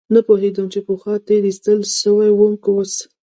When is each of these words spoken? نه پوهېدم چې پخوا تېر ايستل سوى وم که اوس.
نه 0.13 0.19
پوهېدم 0.27 0.65
چې 0.73 0.79
پخوا 0.87 1.13
تېر 1.27 1.43
ايستل 1.47 1.79
سوى 2.01 2.29
وم 2.33 2.53
که 2.63 2.69
اوس. 2.73 2.93